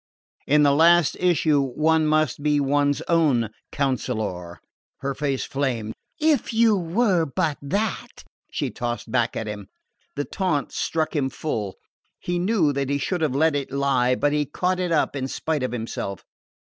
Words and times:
"In 0.47 0.63
the 0.63 0.73
last 0.73 1.15
issue 1.19 1.61
one 1.61 2.07
must 2.07 2.41
be 2.41 2.59
one's 2.59 3.01
own 3.03 3.51
counsellor." 3.71 4.59
Her 5.01 5.13
face 5.13 5.43
flamed. 5.45 5.93
"If 6.19 6.51
you 6.55 6.75
were 6.75 7.23
but 7.25 7.59
that!" 7.61 8.23
she 8.51 8.71
tossed 8.71 9.11
back 9.11 9.37
at 9.37 9.45
him. 9.45 9.67
The 10.15 10.25
taunt 10.25 10.71
struck 10.71 11.15
him 11.15 11.29
full. 11.29 11.75
He 12.19 12.39
knew 12.39 12.73
that 12.73 12.89
he 12.89 12.97
should 12.97 13.21
have 13.21 13.35
let 13.35 13.55
it 13.55 13.71
lie; 13.71 14.15
but 14.15 14.33
he 14.33 14.47
caught 14.47 14.79
it 14.79 14.91
up 14.91 15.15
in 15.15 15.27
spite 15.27 15.61
of 15.61 15.71
himself. 15.71 16.23